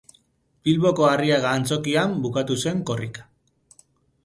[0.67, 3.29] Bilboko Arriaga antzokian bukatu zen Korrika.